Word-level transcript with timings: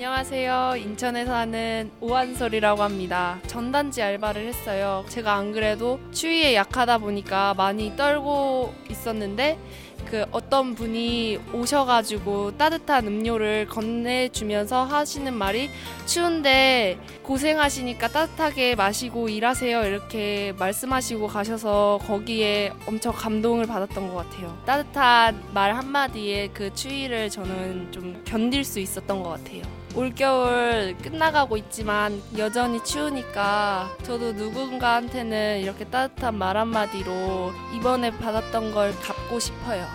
안녕하세요. 0.00 0.76
인천에 0.78 1.26
사는 1.26 1.90
오한솔이라고 2.00 2.82
합니다. 2.82 3.38
전단지 3.46 4.00
알바를 4.00 4.46
했어요. 4.46 5.04
제가 5.10 5.34
안 5.34 5.52
그래도 5.52 6.00
추위에 6.10 6.54
약하다 6.54 6.96
보니까 6.96 7.52
많이 7.52 7.94
떨고 7.96 8.72
있었는데 8.88 9.58
그 10.06 10.24
어떤 10.32 10.74
분이 10.74 11.38
오셔가지고 11.52 12.56
따뜻한 12.56 13.08
음료를 13.08 13.66
건네주면서 13.66 14.84
하시는 14.84 15.34
말이 15.34 15.68
추운데 16.06 16.98
고생하시니까 17.22 18.08
따뜻하게 18.08 18.76
마시고 18.76 19.28
일하세요 19.28 19.84
이렇게 19.84 20.54
말씀하시고 20.58 21.26
가셔서 21.26 22.00
거기에 22.06 22.72
엄청 22.86 23.12
감동을 23.12 23.66
받았던 23.66 24.08
것 24.08 24.14
같아요. 24.14 24.58
따뜻한 24.64 25.42
말 25.52 25.74
한마디에 25.74 26.48
그 26.54 26.72
추위를 26.72 27.28
저는 27.28 27.92
좀 27.92 28.22
견딜 28.24 28.64
수 28.64 28.80
있었던 28.80 29.22
것 29.22 29.28
같아요. 29.28 29.62
올겨울 29.94 30.96
끝나가고 31.02 31.56
있지만 31.56 32.22
여전히 32.38 32.82
추우니까 32.84 33.90
저도 34.02 34.32
누군가한테는 34.32 35.60
이렇게 35.60 35.84
따뜻한 35.84 36.36
말 36.36 36.56
한마디로 36.56 37.52
이번에 37.76 38.10
받았던 38.16 38.72
걸 38.72 38.94
갚고 39.00 39.40
싶어요. 39.40 39.86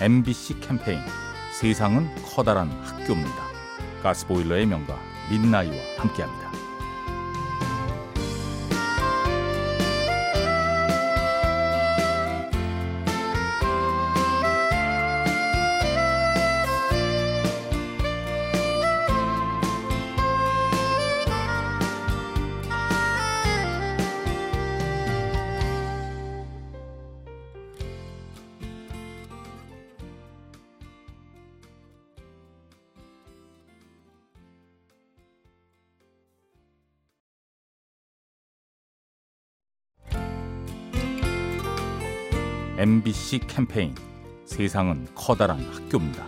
MBC 0.00 0.60
캠페인 0.60 1.00
세상은 1.52 2.08
커다란 2.24 2.70
학교입니다. 2.84 3.48
가스보일러의 4.02 4.66
명가 4.66 4.96
민나이와 5.28 5.74
함께합니다. 5.98 6.57
MBC 42.78 43.40
캠페인 43.48 43.92
세상은 44.44 45.08
커다란 45.16 45.58
학교입니다. 45.58 46.24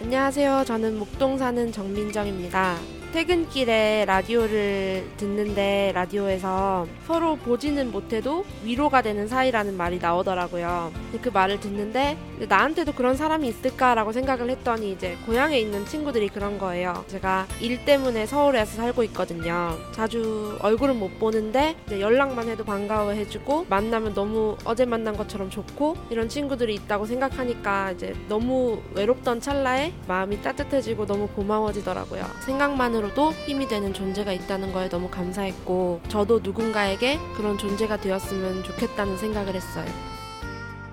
안녕하세요. 0.00 0.64
저는 0.66 0.98
목동 0.98 1.36
사는 1.36 1.70
정민정입니다. 1.70 2.78
퇴근길에 3.12 4.06
라디오를 4.06 5.06
듣는데 5.18 5.92
라디오에서 5.94 6.86
서로 7.06 7.36
보지는 7.36 7.92
못해도 7.92 8.46
위로가 8.64 9.02
되는 9.02 9.28
사이라는 9.28 9.76
말이 9.76 9.98
나오더라고요. 9.98 10.90
그 11.20 11.28
말을 11.28 11.60
듣는데 11.60 12.16
나한테도 12.48 12.92
그런 12.92 13.16
사람이 13.16 13.46
있을까라고 13.48 14.12
생각을 14.12 14.50
했더니 14.50 14.92
이제 14.92 15.16
고향에 15.26 15.58
있는 15.58 15.84
친구들이 15.86 16.28
그런 16.28 16.58
거예요. 16.58 17.04
제가 17.08 17.46
일 17.60 17.84
때문에 17.84 18.26
서울에서 18.26 18.76
살고 18.76 19.04
있거든요. 19.04 19.76
자주 19.92 20.56
얼굴은 20.60 20.98
못 20.98 21.18
보는데 21.18 21.76
연락만 21.90 22.48
해도 22.48 22.64
반가워해주고 22.64 23.66
만나면 23.68 24.14
너무 24.14 24.56
어제 24.64 24.84
만난 24.84 25.16
것처럼 25.16 25.50
좋고 25.50 25.96
이런 26.10 26.28
친구들이 26.28 26.74
있다고 26.74 27.06
생각하니까 27.06 27.92
이제 27.92 28.14
너무 28.28 28.80
외롭던 28.94 29.40
찰나에 29.40 29.92
마음이 30.08 30.42
따뜻해지고 30.42 31.06
너무 31.06 31.28
고마워지더라고요. 31.28 32.24
생각만으로 32.44 32.94
것만으로도 32.94 33.32
힘이 33.46 33.66
되는 33.68 33.92
존재가 33.92 34.32
있다는 34.32 34.72
거에 34.72 34.88
너무 34.88 35.08
감사했고 35.08 36.00
저도 36.08 36.40
누군가에게 36.42 37.18
그런 37.36 37.58
존재가 37.58 37.98
되었으면 37.98 38.62
좋겠다는 38.64 39.16
생각을 39.16 39.54
했어요. 39.54 39.86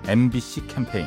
MBC 0.06 0.66
캠페인 0.66 1.06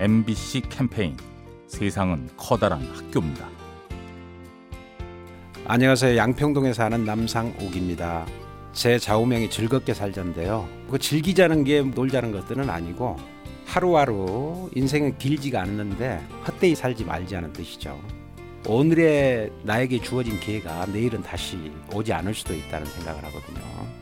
MBC 0.00 0.62
캠페인 0.68 1.16
세상은 1.66 2.28
커다란 2.36 2.80
학교입니다. 2.94 3.48
안녕하세요. 5.66 6.16
양평동에 6.16 6.72
사는 6.72 7.04
남상옥입니다. 7.04 8.24
제 8.72 8.96
좌우명이 8.96 9.50
즐겁게 9.50 9.94
살자인데요. 9.94 10.68
그 10.88 11.00
즐기자는 11.00 11.64
게 11.64 11.82
놀자는 11.82 12.30
것들은 12.30 12.70
아니고 12.70 13.16
하루하루 13.66 14.70
인생은 14.76 15.18
길지가 15.18 15.62
않는데 15.62 16.24
헛되이 16.46 16.76
살지 16.76 17.04
말자는 17.04 17.52
뜻이죠. 17.52 18.00
오늘의 18.68 19.50
나에게 19.64 20.00
주어진 20.00 20.38
기회가 20.38 20.86
내일은 20.86 21.22
다시 21.22 21.72
오지 21.92 22.12
않을 22.12 22.34
수도 22.34 22.54
있다는 22.54 22.86
생각을 22.86 23.24
하거든요. 23.24 23.60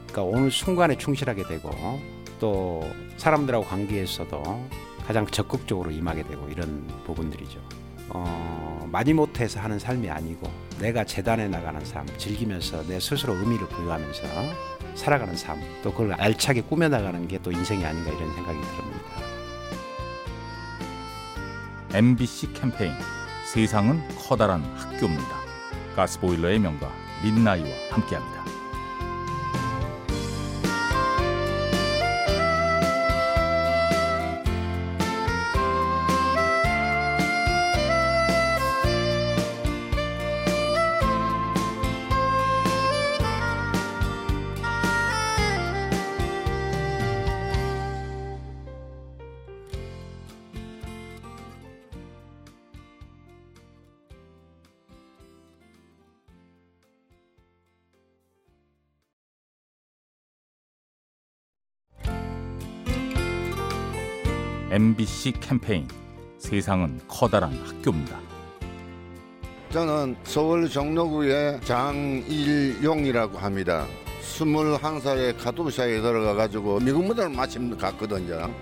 그러니까 0.09 0.23
오늘 0.25 0.51
순간에 0.51 0.95
충실하게 0.99 1.45
되고 1.45 1.71
또 2.39 2.87
사람들하고 3.17 3.65
관계에서도 3.65 4.43
가장 5.06 5.27
적극적으로 5.27 5.91
임하게 5.91 6.25
되고 6.25 6.49
이런 6.49 6.87
부분들이죠. 7.05 7.61
어, 8.09 8.89
많이 8.91 9.12
못해서 9.12 9.61
하는 9.61 9.78
삶이 9.78 10.09
아니고 10.11 10.50
내가 10.81 11.05
재단해 11.05 11.49
나가는 11.49 11.84
삶, 11.84 12.06
즐기면서 12.19 12.87
내 12.87 12.99
스스로 13.00 13.34
의미를 13.34 13.69
부여하면서 13.69 14.22
살아가는 14.95 15.37
삶, 15.37 15.61
또 15.83 15.93
그걸 15.93 16.15
알차게 16.15 16.62
꾸며 16.62 16.89
나가는 16.89 17.27
게 17.28 17.39
또 17.39 17.53
인생이 17.53 17.84
아닌가 17.84 18.11
이런 18.11 18.34
생각이 18.34 18.59
듭니다. 18.59 19.06
MBC 21.93 22.53
캠페인 22.55 22.93
세상은 23.53 24.03
커다란 24.19 24.62
학교입니다. 24.77 25.37
가스보일러의 25.95 26.59
명가 26.59 26.91
민나이와 27.22 27.69
함께합니다. 27.91 28.46
MBC 64.68 65.34
캠페인 65.41 65.86
세상은 66.39 66.98
커다란 67.07 67.53
학교입니다. 67.53 68.18
저는 69.71 70.16
서울 70.24 70.68
종로구의 70.68 71.60
장일용이라고 71.63 73.39
합니다. 73.39 73.86
21살에 74.22 75.39
카투샤에 75.39 76.01
들어가 76.01 76.34
가지고 76.34 76.80
미국 76.80 77.04
무대를 77.04 77.30
마침 77.30 77.77
갔거든요. 77.77 78.53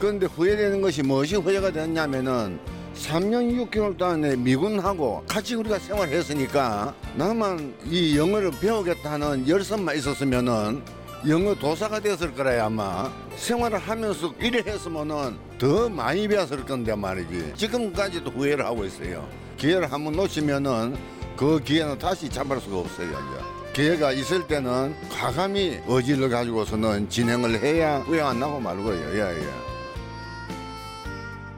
그런데 0.00 0.26
후회되는 0.26 0.80
것이 0.80 1.00
무엇이 1.02 1.36
후회가 1.36 1.70
됐냐면은 1.70 2.58
3년 2.96 3.70
6개월 3.70 3.96
동안에 3.96 4.34
미군하고 4.34 5.22
같이 5.28 5.54
우리가 5.54 5.78
생활했으니까 5.78 6.92
나만 7.14 7.74
이 7.86 8.18
영어를 8.18 8.50
배우겠다는 8.60 9.48
열성만 9.48 9.96
있었으면은 9.96 10.82
영어 11.28 11.54
도사가 11.54 12.00
되었을 12.00 12.34
거라 12.34 12.66
아마 12.66 13.10
생활을 13.36 13.78
하면서 13.78 14.34
일을 14.40 14.66
했으면은 14.66 15.38
더 15.58 15.88
많이 15.88 16.26
배웠을 16.26 16.64
건데 16.64 16.94
말이지 16.94 17.52
지금까지도 17.56 18.30
후회를 18.30 18.64
하고 18.64 18.84
있어요 18.84 19.28
기회를 19.56 19.92
한번 19.92 20.14
놓치면은 20.14 20.96
그 21.36 21.60
기회는 21.60 21.98
다시 21.98 22.28
잡을 22.28 22.60
수가 22.60 22.78
없어요 22.78 23.08
이제 23.08 23.72
기회가 23.72 24.12
있을 24.12 24.46
때는 24.46 24.94
과감히 25.08 25.80
의지를 25.86 26.28
가지고서는 26.28 27.08
진행을 27.08 27.60
해야 27.60 27.98
후회 28.00 28.20
안 28.20 28.40
나고 28.40 28.58
말고요 28.58 29.14
예, 29.14 29.38
예. 29.38 29.72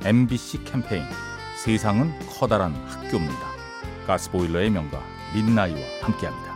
MBC 0.09 0.65
캠페인 0.65 1.03
세상은 1.57 2.13
커다란 2.29 2.75
학교입니다. 2.87 3.55
가스보일러의 4.07 4.69
명가 4.69 5.03
민나이와 5.35 5.81
함께합니다. 6.03 6.54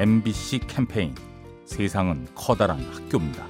MBC 0.00 0.60
캠페인 0.66 1.14
세상은 1.66 2.26
커다란 2.34 2.80
학교입니다. 2.90 3.46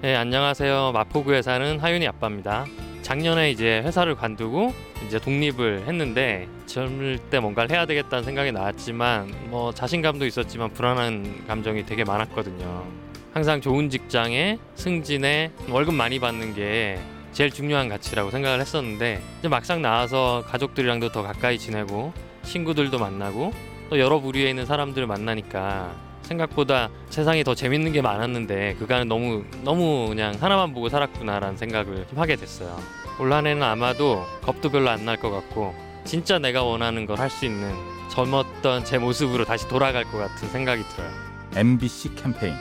네, 0.00 0.16
안녕하세요. 0.16 0.90
마포구에 0.90 1.40
사는 1.40 1.78
하윤이 1.78 2.04
아빠입니다. 2.08 2.66
작년에 3.02 3.52
이제 3.52 3.80
회사를 3.84 4.16
관두고 4.16 4.74
이제 5.06 5.20
독립을 5.20 5.84
했는데 5.86 6.48
젊을 6.66 7.20
때 7.30 7.38
뭔가를 7.38 7.70
해야 7.70 7.86
되겠다는 7.86 8.24
생각이 8.24 8.50
나왔지만 8.50 9.32
뭐 9.50 9.72
자신감도 9.72 10.26
있었지만 10.26 10.72
불안한 10.72 11.44
감정이 11.46 11.86
되게 11.86 12.02
많았거든요. 12.02 12.84
항상 13.32 13.60
좋은 13.60 13.88
직장에 13.88 14.58
승진에 14.74 15.52
월급 15.68 15.94
많이 15.94 16.18
받는 16.18 16.56
게 16.56 16.98
제일 17.30 17.52
중요한 17.52 17.88
가치라고 17.88 18.32
생각을 18.32 18.60
했었는데 18.60 19.22
이제 19.38 19.46
막상 19.46 19.80
나와서 19.80 20.42
가족들이랑도 20.48 21.12
더 21.12 21.22
가까이 21.22 21.56
지내고 21.56 22.12
친구들도 22.42 22.98
만나고 22.98 23.52
또 23.92 23.98
여러 23.98 24.20
부류에 24.20 24.48
있는 24.48 24.64
사람들을 24.64 25.06
만나니까 25.06 25.92
생각보다 26.22 26.88
세상이 27.10 27.44
더 27.44 27.54
재밌는 27.54 27.92
게 27.92 28.00
많았는데 28.00 28.76
그간은 28.78 29.06
너무 29.06 29.44
너무 29.64 30.06
그냥 30.08 30.34
하나만 30.40 30.72
보고 30.72 30.88
살았구나라는 30.88 31.58
생각을 31.58 32.06
좀 32.08 32.18
하게 32.18 32.36
됐어요. 32.36 32.74
올 33.20 33.30
한해는 33.34 33.62
아마도 33.62 34.24
겁도 34.40 34.70
별로 34.70 34.88
안 34.88 35.04
날 35.04 35.18
것 35.20 35.30
같고 35.30 35.74
진짜 36.06 36.38
내가 36.38 36.62
원하는 36.62 37.04
걸 37.04 37.18
할 37.20 37.28
수 37.28 37.44
있는 37.44 37.70
젊었던 38.10 38.86
제 38.86 38.96
모습으로 38.96 39.44
다시 39.44 39.68
돌아갈 39.68 40.04
것 40.04 40.16
같은 40.16 40.48
생각이 40.48 40.82
들어요. 40.88 41.10
MBC 41.54 42.14
캠페인 42.14 42.54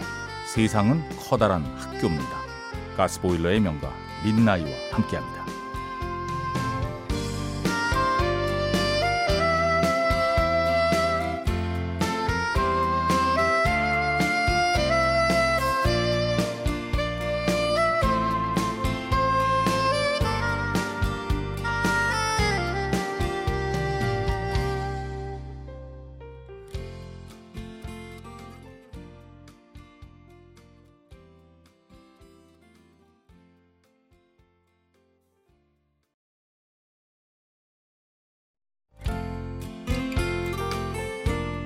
세상은 0.54 1.02
커다란 1.30 1.64
학교입니다. 1.78 2.28
가스보일러의 2.98 3.62
명가 3.62 3.90
민나이와 4.26 4.70
함께합니다. 4.92 5.46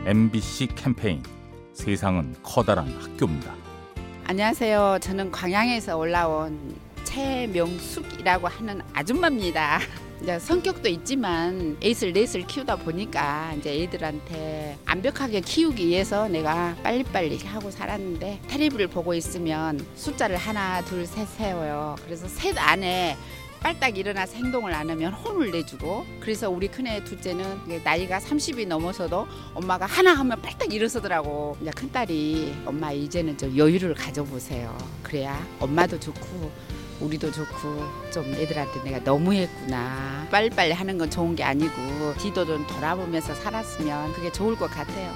MBC 0.05 0.67
캠페인 0.75 1.23
세상은 1.73 2.35
커다란 2.43 2.87
학교입니다. 3.01 3.53
안녕하세요. 4.25 4.99
저는 5.01 5.31
광양에서 5.31 5.97
올라온 5.97 6.75
최명숙이라고 7.03 8.47
하는 8.47 8.81
아줌마입니다. 8.93 9.79
이제 10.21 10.39
성격도 10.39 10.87
있지만 10.89 11.75
에이슬 11.81 12.13
넷을 12.13 12.45
키우다 12.47 12.77
보니까 12.77 13.53
이제 13.57 13.81
애들한테 13.83 14.77
완벽하게 14.87 15.41
키우기 15.41 15.87
위해서 15.87 16.27
내가 16.27 16.75
빨리빨리 16.83 17.37
하고 17.45 17.69
살았는데 17.69 18.41
텔레비를 18.47 18.87
보고 18.87 19.13
있으면 19.13 19.83
숫자를 19.95 20.37
하나 20.37 20.83
둘 20.85 21.05
셋 21.07 21.27
세워요. 21.27 21.95
그래서 22.05 22.27
셋 22.27 22.55
안에 22.57 23.17
빨딱 23.65 23.97
일어나서 23.97 24.35
행동을 24.35 24.75
안 24.75 24.87
하면 24.91 25.11
혼을 25.11 25.49
내주고 25.49 26.05
그래서 26.19 26.51
우리 26.51 26.67
큰애 26.67 27.03
둘째는 27.03 27.81
나이가 27.83 28.19
30이 28.19 28.67
넘어서도 28.67 29.27
엄마가 29.55 29.87
하나 29.87 30.13
하면 30.13 30.39
빨딱 30.39 30.71
일어서더라고. 30.71 31.57
이제 31.59 31.71
큰딸이 31.71 32.61
엄마 32.63 32.91
이제는 32.91 33.35
좀 33.39 33.57
여유를 33.57 33.95
가져보세요. 33.95 34.77
그래야 35.01 35.43
엄마도 35.59 35.99
좋고 35.99 36.51
우리도 36.99 37.31
좋고 37.31 38.11
좀 38.13 38.25
애들한테 38.35 38.83
내가 38.83 38.99
너무했구나. 38.99 40.27
빨리빨리 40.29 40.71
하는 40.71 40.99
건 40.99 41.09
좋은 41.09 41.35
게 41.35 41.43
아니고 41.43 42.13
뒤도 42.19 42.45
좀 42.45 42.67
돌아보면서 42.67 43.33
살았으면 43.33 44.13
그게 44.13 44.31
좋을 44.31 44.55
것 44.57 44.69
같아요. 44.69 45.11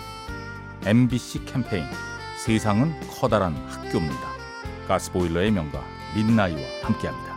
MBC 0.88 1.46
캠페인. 1.46 1.86
세상은 2.44 3.00
커다란 3.12 3.56
학교입니다. 3.68 4.28
가스보일러의 4.88 5.52
명가 5.52 5.84
민나이와 6.16 6.62
함께합니다. 6.82 7.29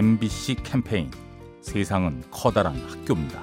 MBC 0.00 0.56
캠페인 0.64 1.10
세상은 1.60 2.22
커다란 2.30 2.74
학교입니다. 2.88 3.42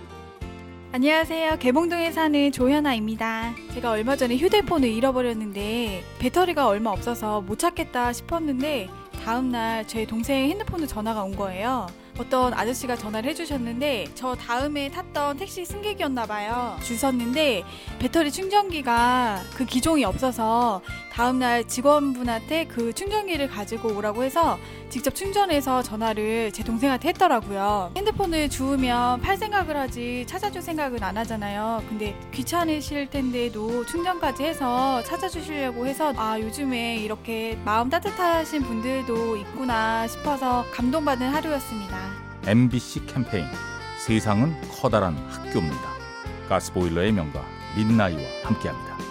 안녕하세요. 0.92 1.60
개봉동에 1.60 2.12
사는 2.12 2.52
조현아입니다. 2.52 3.54
제가 3.76 3.92
얼마 3.92 4.16
전에 4.16 4.38
휴대폰을 4.38 4.90
잃어버렸는데 4.90 6.04
배터리가 6.18 6.66
얼마 6.66 6.90
없어서 6.90 7.42
못 7.42 7.60
찾겠다 7.60 8.12
싶었는데 8.12 8.90
다음날 9.24 9.86
제 9.88 10.08
동생 10.08 10.50
핸드폰으로 10.50 10.88
전화가 10.88 11.22
온 11.22 11.36
거예요. 11.36 11.86
어떤 12.18 12.52
아저씨가 12.56 12.96
전화를 12.96 13.30
해주셨는데 13.30 14.08
저 14.16 14.34
다음에 14.34 14.90
탔던 14.90 15.38
택시 15.38 15.64
승객이었나 15.64 16.26
봐요. 16.26 16.76
줄 16.82 16.98
섰는데 16.98 17.66
배터리 18.00 18.32
충전기가 18.32 19.44
그 19.56 19.64
기종이 19.64 20.04
없어서 20.06 20.82
다음날 21.18 21.68
직원분한테 21.68 22.66
그 22.66 22.94
충전기를 22.94 23.48
가지고 23.48 23.90
오라고 23.98 24.24
해서 24.24 24.60
직접 24.92 25.16
충전해서 25.16 25.82
전화를 25.82 26.52
제 26.52 26.64
동생한테 26.64 27.10
했더라고요. 27.10 27.92
핸드폰을 27.98 28.50
주우면 28.50 29.22
팔 29.22 29.36
생각을 29.36 29.76
하지 29.76 30.26
찾아줄 30.28 30.62
생각은 30.62 31.02
안 31.02 31.18
하잖아요. 31.18 31.84
근데 31.90 32.16
귀찮으실 32.32 33.10
텐데도 33.10 33.88
충전까지 33.88 34.44
해서 34.44 35.02
찾아주시려고 35.06 35.88
해서 35.88 36.14
아 36.18 36.40
요즘에 36.40 36.98
이렇게 36.98 37.58
마음 37.66 37.90
따뜻하신 37.90 38.62
분들도 38.62 39.38
있구나 39.38 40.08
싶어서 40.08 40.66
감동받은 40.72 41.30
하루였습니다. 41.30 41.98
MBC 42.46 43.08
캠페인 43.08 43.48
세상은 44.06 44.56
커다란 44.70 45.18
학교입니다. 45.32 45.98
가스보일러의 46.48 47.12
명가 47.12 47.44
민나이와 47.76 48.22
함께합니다. 48.44 49.07